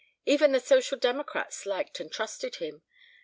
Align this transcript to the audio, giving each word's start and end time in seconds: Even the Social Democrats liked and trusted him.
Even 0.25 0.51
the 0.51 0.59
Social 0.59 0.97
Democrats 0.97 1.63
liked 1.67 1.99
and 1.99 2.11
trusted 2.11 2.55
him. 2.55 2.81